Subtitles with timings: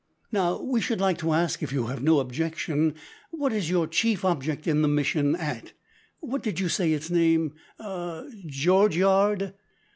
[0.31, 2.95] "Now, we should like to ask, if you have no objection,
[3.29, 5.73] what is your chief object in the mission at
[6.21, 8.23] what did you say its name ah!
[8.47, 9.53] George Yard?"